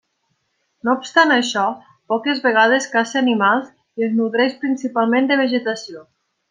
No 0.87 0.95
obstant 0.99 1.33
això, 1.35 1.65
poques 2.13 2.41
vegades 2.47 2.89
caça 2.97 3.21
animals 3.23 3.71
i 4.01 4.09
es 4.09 4.19
nodreix 4.23 4.61
principalment 4.67 5.33
de 5.35 5.43
vegetació. 5.47 6.09